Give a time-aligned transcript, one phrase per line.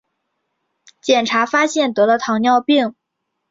[0.99, 2.95] 检查发现得了糖尿病